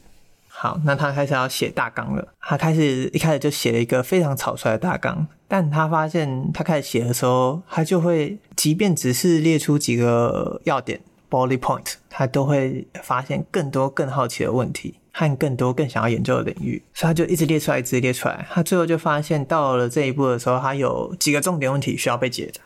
[0.63, 2.25] 好，那他开始要写大纲了。
[2.39, 18.47] 他开始一开始就写了一个非常草率的大纲，但他发现他开始写的时候，他就会，即便只是列出几个要点 （bullet point），他都会发现更多更好奇的问题和更多更想要研究的领域，所以他就一直列出来，一直列出来。
[18.49, 22.61] 他最后就发现，到了这一步的时候，他有几个重点问题需要被解答。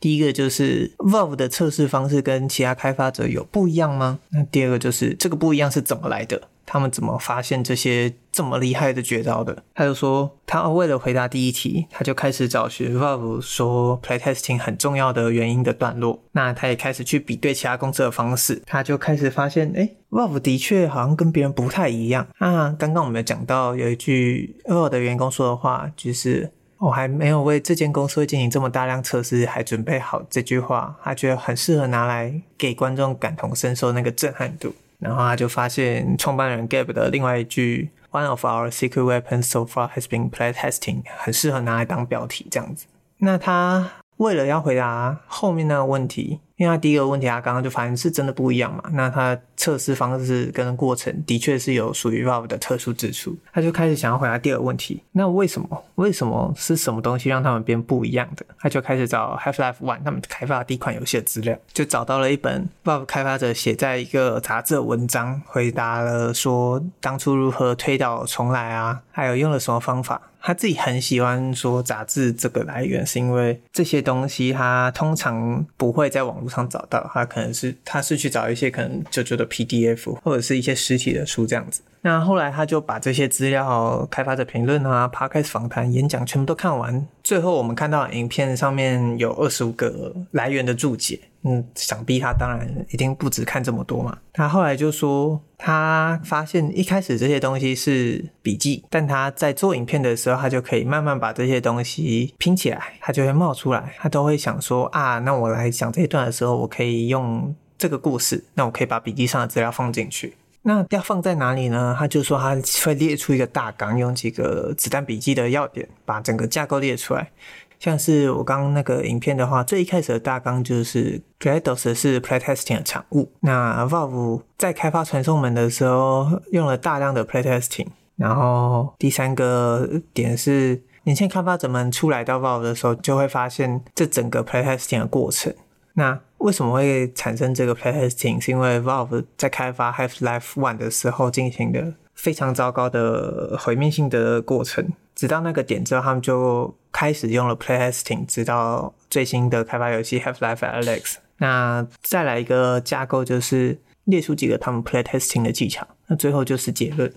[0.00, 4.20] 第一个就是 Valve 的测试方式跟其他开发者有不一样吗？
[4.30, 6.40] 那第二个就是这个不一样是怎么来的？
[6.66, 9.62] 他们怎么发现这些这么厉害的绝招的？
[9.72, 16.20] 他就说，他为了回答第一题，他就开始找寻 Valve 说 playtesting 很重要的原因的段落。
[16.32, 22.26] 那他也开始去比对其他公司的方式，他就开始发现，哎，Valve 的确好像跟别人不太一样。
[22.38, 30.22] 啊，刚刚我们有讲到有一句 Valve 的员工说的话，就是我还没有为这间公司会进行这么大量测试还准备好。
[30.28, 34.74] 这句话，他觉得很适合拿来给观众感同身受那个震撼度。
[34.98, 42.86] 然后他就发现创办人 Gab 的另外一句 “One of our secret weapons so far has been playtesting” 很适合拿来当标题这样子。
[43.18, 55.84] 那他为了要回答后面那个问题，因为他第一个问题他刚刚就发现是真的不一样嘛，那他测试方式跟过程的确是有属于 Valve 的特殊之处，他就开始想要回答第二个问题，那为什么？
[55.96, 58.44] 为什么是什么东西让他们变不一样的？
[58.58, 70.20] 他就开始找 Half-Life One 他们开发的第一款游戏的资料，就找到了一本 Valve 开发者写在一个杂志的文章，回答了说当初如何推倒重来啊，还有用了什么方法。
[70.38, 81.82] 他自己很喜欢说杂志这个来源，是因为这些东西他通常不会在网络上找到，他可能是他是去找一些可能就觉得 PDF 或者是一些实体的书这样子。
[82.02, 91.20] 那后来他就把这些资料、开发者评论啊、Podcast 访谈、演讲全部都看完，最后我们看到影片上面有二十五个来源的注解。
[91.48, 94.18] 嗯，想必他当然一定不止看这么多嘛。
[94.32, 103.94] 他后来就说，他发现一开始这些东西是笔记，但他在做影片的时候，他就可以慢慢把这些东西拼起来，他就会冒出来。
[103.98, 110.34] 他都会想说啊，那我来讲这一段的时候，我可以用这个故事，那我可以把笔记上的资料放进去。
[110.68, 111.94] 那要放在哪里呢？
[111.96, 117.30] 他就说他会列出一个大纲，用几个子弹笔记的要点，把整个架构列出来。
[117.78, 123.30] 像是我刚刚那个影片的话，最一开始的大纲就是 GLaDOS 是 playtesting 的产物。
[123.38, 127.86] 那 Valve 在开发传送门的时候用了大量的 playtesting。
[128.16, 135.54] 然后第三个点是，年轻开发者们初来到 Valve 的时候，就会发现这整个 playtesting 的过程。
[135.92, 138.40] 那为什么会产生这个 playtesting？
[138.40, 144.92] 是因为 Valve 在开发 Half-Life One 的时候进行的非常糟糕的毁灭性的过程。
[145.14, 151.14] 直到那个点之后，他们就开始用了 playtesting，直到最新的开发游戏 Half-Life Alex。
[151.38, 155.86] 那再来一个架构，就是列出几个他们 playtesting 的技巧。
[156.08, 157.12] 那最后就是结论，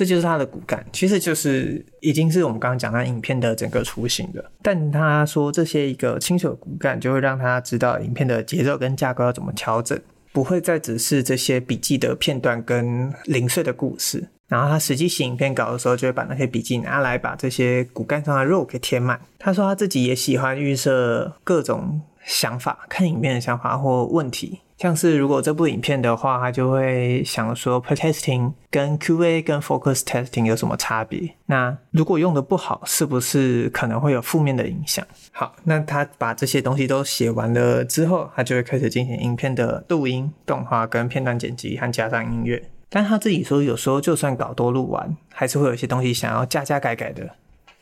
[0.00, 4.50] 这就是他的骨干，其实就是已经是我们刚刚讲的影片的整个雏形了。
[4.62, 10.00] 但他说这些一个清楚的骨干，就会让他知道影片的节奏跟架构要怎么调整，
[10.32, 14.26] 不会再只是这些笔记的片段跟零碎的故事。
[14.48, 19.20] 然后他实际写影片稿的时候，就会把那些笔记拿来把这些骨干上的肉给填满。
[19.38, 31.34] 他说他自己也喜欢预设各种想法，看影片的想法或问题，像是如果这部影片的话，他就会想说 playtesting 跟 QA 跟 focus testing 有什么差别？
[31.46, 35.04] 那如果用的不好，是不是可能会有负面的影响？
[35.32, 42.62] 好，那他把这些东西都写完了之后，他就会开始进行影片的录音、动画跟片段剪辑和加上音乐。
[42.88, 47.28] 但他自己说，有时候就算稿都录完，还是会有一些东西想要加加改改的。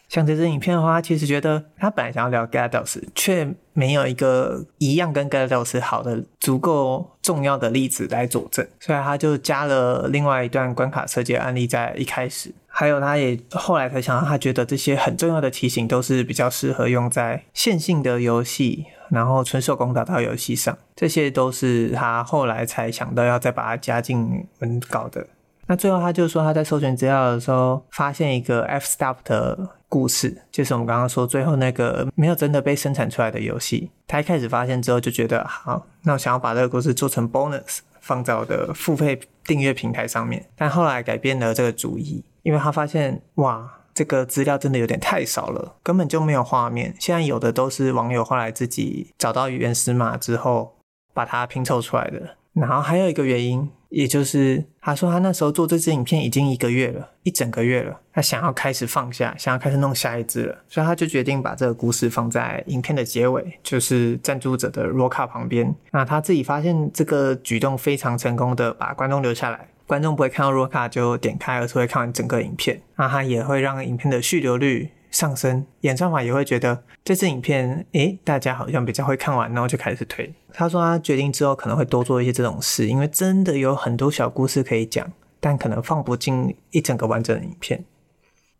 [0.09, 12.55] 像这支影片的话，其实觉得他本来想要聊 GADOS，却没有一个一样跟 GADOS 好的、足够重要的例子来佐证，所以他就加了另外一段关卡设计案例在一开始。
[12.66, 18.87] 还有，他也后来才想到，他觉得这些很重要的提醒都是比较适合用在线性的游戏。
[19.11, 25.27] 然后纯手工打造游戏上，这些都是他后来才想到要再把它加进文稿的。
[25.66, 33.90] 那最后他就说他在搜寻资料的时候，发现一个 F-Stop 的故事，就是我们刚刚说最后那个没有真的被生产出来的游戏。
[34.07, 40.44] 他一开始发现之后就觉得好，那我想要把这个故事做成 bonus，放在我的付费订阅平台上面。
[40.57, 43.74] 但后来改变了这个主意，因为他发现哇。
[43.94, 46.94] 这个资料真的有点太少了，根本就没有画面。
[47.01, 50.77] 现在有的都是网友后来自己找到原始码之后
[51.12, 52.37] 把它拼凑出来的。
[52.53, 65.74] 然后还有一个原因，也就是他说他那时候做这支影片已经一个月了，一整个月了，他想要开始放下，想要开始弄下一支了，所以他就决定把这个故事放在影片的结尾，就是赞助者的 roka 旁边。
[65.92, 69.68] 那他自己发现这个举动非常成功的把观众留下来。
[69.87, 72.79] 观众不会看到 roka 就点开，而是会看完整个影片。
[72.96, 80.35] 那它也会让影片的续留率上升，演算法也会觉得这支影片，诶，大家好像比较会看完，然后就开始推。
[80.52, 87.84] 他说他决定之后可能会多做一些这种事，因为真的有很多小故事可以讲，但可能放不进一整个完整的影片。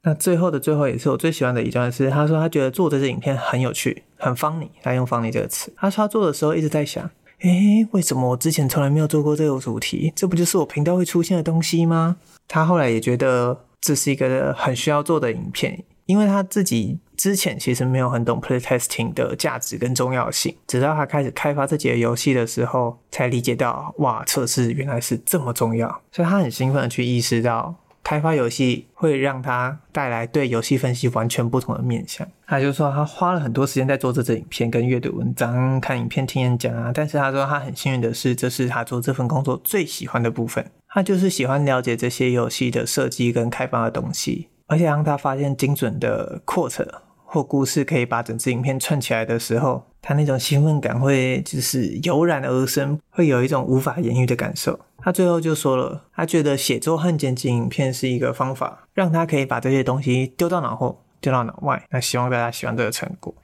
[0.03, 5.73] 那最后的最后，也是我最喜欢的一段是，他说他觉得做这支影片很有趣，很 funny，他用 funny 这个词。
[5.77, 7.11] 他说他做的时候一直在想。
[7.41, 10.13] 诶，为什么我之前从来没有做过这个主题？
[10.15, 12.17] 这不就是我频道会出现的东西吗？
[12.47, 27.75] 他后来也觉得这是一个很需要做的影片，因为他自己之前其实没有很懂 playtesting 的价值跟重要性，直到他开始开发自己的游戏的时候，才理解到哇，测试原来是这么重要，所以他很兴奋的去意识到。
[28.05, 32.27] 开发游戏会让他带来对游戏分析完全不同的面向。
[32.47, 36.91] 他就说他花了很多时间在做这支影片，跟阅读文章、看影片、听演讲啊。
[36.95, 40.65] 但是他说他很幸运的是，这是他做这份工作最喜欢的部分。
[40.89, 46.89] 他就是喜欢了解这些游戏的设计跟开发的东西，而且让他发现精准的 quote
[47.31, 54.81] 或故事可以把整支影片串起来的时候，他那种兴奋感会就是油然而生，会有一种无法言喻的感受。
[54.97, 61.87] 他最后就说了，他觉得写作和剪辑影片是一个方法，让他可以把这些东西丢到脑后，丢到脑外。
[61.91, 63.35] 那希望大家喜欢这个成果。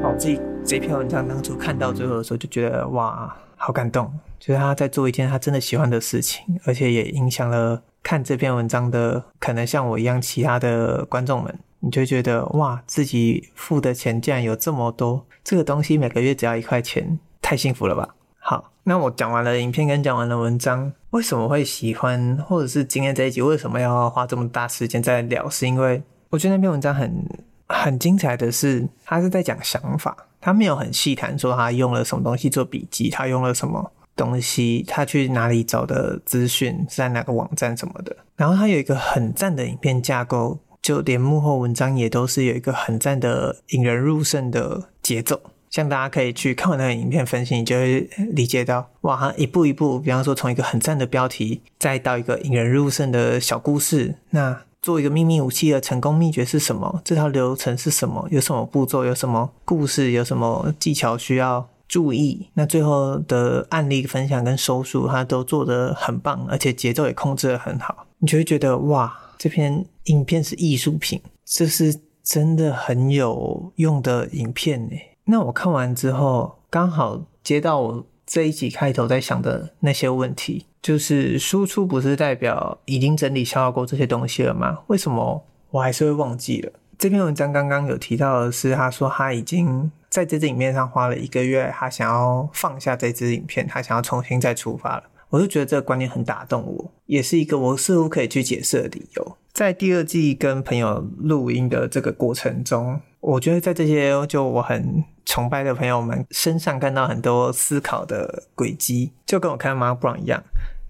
[0.00, 4.12] 好，这这篇文章当初看到最后的时候，就觉得哇，好感动。
[4.38, 11.58] 就是他在做一件他真的喜欢的事情，而且也影响了看这篇文章的可能像我一样其他的观众们。
[11.80, 18.08] 你就觉得哇，自己付的钱竟然有这么多，这个东西每个月只要一块钱，太幸福了吧？
[18.38, 25.48] 好，那我讲完了影片跟讲完了文章，为什么会喜欢，或者是今天这一集为什么要花这么大时间在聊？
[25.48, 27.24] 是因为我觉得那篇文章很。
[27.66, 30.14] 很精彩的是，他是在讲想法，
[30.44, 38.14] 他没有很细谈说他用了什么东西做笔记，他用了什么东西，他去哪里找的资讯，在哪个网站什么的。
[38.36, 45.40] 然后他有一个很赞的影片架构，就连幕后文章也都是有一个很赞的引人入胜的节奏。
[45.70, 48.00] 像大家可以去看完那个影片分析，你就会
[48.32, 54.60] 理解到，哇，一步一步，比方说从一个很赞的标题，再到一个引人入胜的小故事，那。
[54.84, 57.00] 做一个秘密武器的成功秘诀是什么？
[57.02, 58.28] 这套流程是什么？
[58.30, 59.02] 有什么步骤？
[59.02, 60.10] 有什么故事？
[60.10, 62.50] 有什么技巧需要注意？
[62.52, 68.06] 那最后的案例分享跟收束，它都做得很棒，而且节奏也控制得很好。
[68.18, 74.96] 你就会觉得哇，这篇影片是艺术品，这是真的很有用的影片呢。
[75.24, 80.66] 那我看完之后，刚好接到我这一集开头在想的那些问题。
[80.84, 84.80] 就是输出不是代表已经整理消化过这些东西了吗？
[84.88, 86.70] 为什么我还是会忘记了？
[86.98, 95.04] 这篇文章刚刚有提到的是，他说他已经在这支影片上花了一个月，他想要放下这支影片，他想要重新再出发了。
[95.30, 99.38] 我就觉得这个观念很打动我，也是一个我似乎可以去解释的理由。
[99.54, 110.42] 在第二季跟朋友录音的这个过程中，我觉得在这些就我很崇拜的朋友们身上看到很多思考的轨迹，就跟我看 Mar Brown 一样。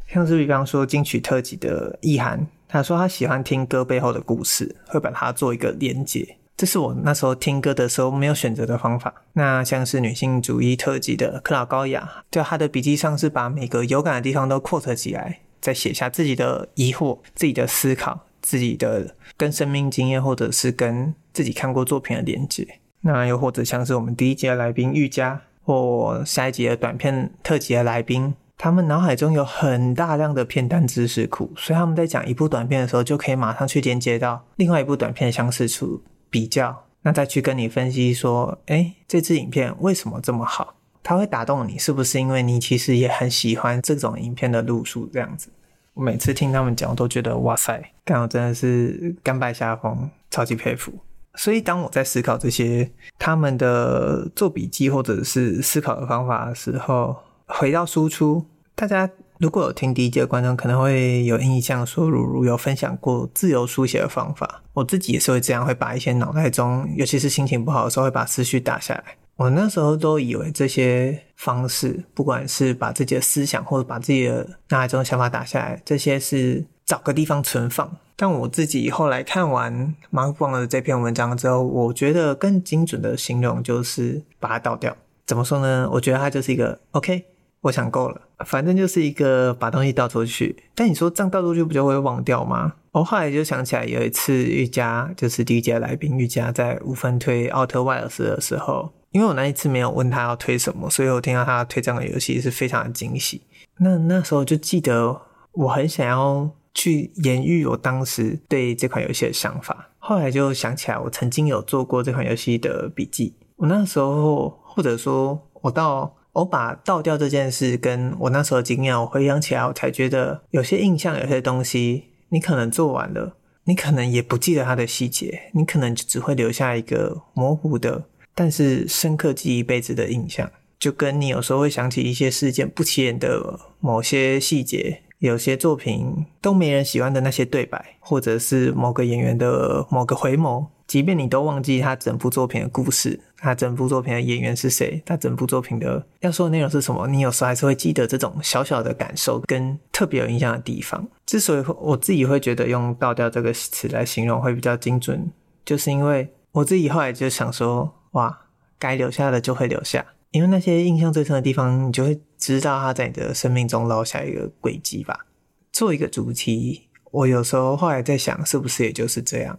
[0.08, 6.36] 像是比方说金曲特辑的意涵，他说他喜欢听歌背后的故事，会把它做一个连结。
[6.56, 9.12] 这是我那时候听歌的时候没有选择的方法。
[9.32, 22.78] 那像是女性主义特辑的克劳高雅，就他的笔记上是把每个有感的地方都 quote 起来，再写下自己的疑惑、自己的思考、自己的跟生命经验，或者是跟自己看过作品的连结。
[23.00, 28.32] 那又或者像是我们第一集的来宾玉佳，或下一集的短片特辑的来宾。
[28.56, 40.76] 他们脑海中有很大量的片单知识库，所以他们在讲一部短片的时候，就可以马上去连接到另外一部短片相似处比较，那再去跟你分析说，诶，这支影片为什么这么好？
[41.02, 45.50] 它会打动你，是不是因为你其实也很喜欢这种影片的路数这样子？
[45.92, 50.92] 我每次听他们讲，我都觉得哇塞，刚好真的是甘拜下风，超级佩服。
[51.34, 64.62] 所以当我在思考这些他们的做笔记或者是思考的方法的时候，回到输出，大家如果有听第一季的观众，可能会有印象说，如如有分享过自由书写的方法。
[64.72, 69.04] 我自己也是会这样，会把一些脑袋中，尤其是心情不好的时候，会把思绪打下来。
[69.36, 77.96] 我那时候都以为这些方式，不管是把自己的思想，或者把自己的脑海中的想法打下来，这些是找个地方存放。
[78.16, 84.96] 但我自己后来看完 Mark Brown 的这篇文章之后，我觉得更精准的形容就是把它倒掉。
[85.26, 85.88] 怎么说呢？
[85.92, 87.24] 我觉得它就是一个 OK。
[87.64, 90.54] 我想够了，反正就是一个把东西倒出去。
[90.74, 92.74] 但你说这样倒出去不就会忘掉吗？
[92.92, 103.40] 我后来就想起来有一次玉佳，就是第一届来宾玉佳在五分推奥特外尔斯的时候，因为我那一次没有问他要推什么，所以我听到他推这样的游戏是非常的惊喜。
[103.78, 109.88] 那那时候就记得我很想要去言喻我当时对这款游戏的想法。
[109.98, 113.34] 后来就想起来，我曾经有做过这款游戏的笔记。
[113.56, 116.14] 我那时候或者说我到。
[116.34, 128.04] 我把倒掉这件事跟我那时候的经验，我回想起来，我才觉得有些印象、有些东西，你可能做完了，你可能也不记得它的细节，你可能只会留下一个模糊的，
[128.34, 130.50] 但是深刻记一辈子的印象。
[130.76, 140.66] 就跟你有时候会想起一些事件不起眼的某些细节，有些作品都没人喜欢的那些对白，或者是某个演员的某个回眸。
[140.86, 151.06] 即便你都忘记他整部作品的故事，他整部作品的演员是谁，他整部作品的要说的内容是什么，你有时候还是会记得这种小小的感受跟特别有印象的地方。
[151.24, 155.30] 之所以我自己会觉得用“倒掉”这个词来形容会比较精准，
[155.64, 158.46] 就是因为我自己后来就想说，哇，
[158.78, 165.26] 该留下的就会留下，因为那些印象最深的地方，你就会知道他在你的生命中留下一个轨迹吧。
[165.72, 169.58] 做一个主题，我有时候后来在想，是不是也就是这样？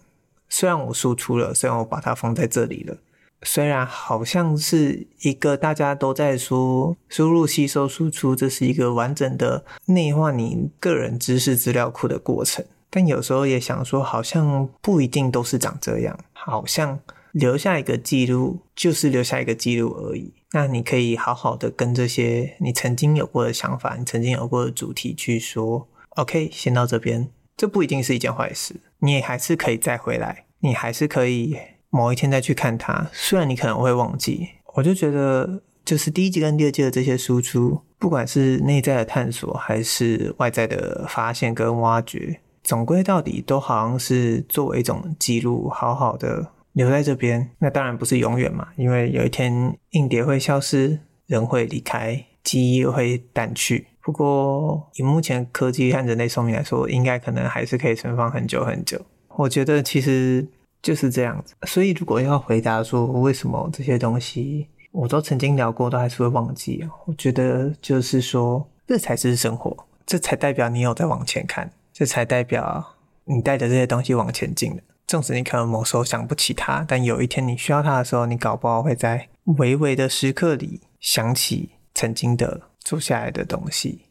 [0.57, 2.97] 虽然我输出了，虽然我把它放在这里了，
[3.43, 16.97] 虽然好像是一个大家都在说输入、吸收、输出，这是一个完整的内化你个人知识资料库的过程，但有时候也想说，好像不一定都是长这样，好像
[17.33, 20.33] 留下一个记录就是留下一个记录而已。
[20.53, 27.29] 那你可以好好的跟这些你曾经有过的想法，你曾经有过的主题去说，OK，先到这边。
[27.57, 31.55] 这不一定是一件坏事，你也还是可以再回来，你还是可以
[31.89, 33.07] 某一天再去看它。
[33.13, 47.51] 虽然你可能会忘记，我就觉得，就是第一季跟第二季的这些输出，不管是内在的探索，还是外在的发现跟挖掘，总归到底都好像是作为一种记录，好好的留在这边。
[47.59, 53.87] 那当然不是永远嘛，因为有一天硬碟会消失，人会离开，记忆会淡去。
[54.01, 58.99] 不过，以目前科技和人类寿命来说，应该可能还是可以存放很久很久。
[59.37, 60.47] 我觉得其实
[60.85, 61.55] 就是这样子。
[61.65, 69.75] 所以，如果要回答说为什么这些东西我都曾经聊过，都还是会忘记，我觉得就是说，这才是生活，
[70.05, 74.83] 这才代表你有在往前看，这才代表你带着这些东西往前进的。
[75.07, 79.27] 纵使你可能某时候想不起它，但有一天你需要它的时候，你搞不好会在
[79.57, 82.61] 微微的时刻里想起曾经的。
[82.85, 84.03] 做下来的东西，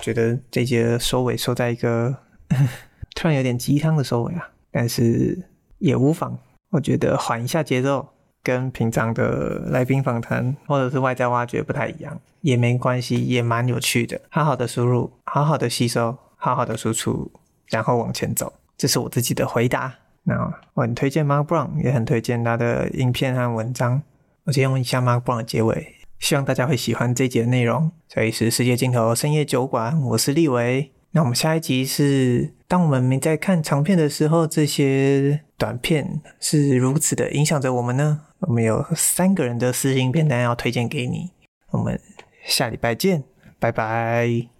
[0.00, 2.16] 觉得这节收尾收在一个
[3.14, 5.38] 突然有点鸡汤的收尾啊，但是
[5.82, 6.38] 也无妨。
[6.70, 8.08] 我觉得缓一下节奏，
[8.42, 14.20] 跟平常的来宾访谈或者是外在挖掘不太一样，也没关系，也蛮有趣的。
[14.30, 17.30] 好好的输入，好好的吸收，好好的输出，
[17.66, 19.92] 然后往前走，这是我自己的回答。
[20.22, 20.34] 那
[20.74, 24.00] 我很推荐 Mark Brown，也很推荐他的影片和文章。
[24.44, 25.96] 我先用一下 Mark Brown 的结尾。
[26.20, 27.90] 希望大家会喜欢这一集的内容。
[28.08, 30.92] 这里是世界尽头深夜酒馆，我是立维。
[31.10, 38.22] 那我们下一集是，当我们没在看长片的时候，这些短片是如此的影响着我们呢？
[38.38, 41.32] 我们有三个人的私信片单要推荐给你。
[41.72, 42.00] 我们
[42.46, 43.24] 下礼拜见，
[43.58, 44.51] 拜拜。